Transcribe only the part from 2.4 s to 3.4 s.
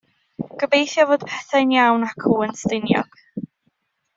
yn Stiniog.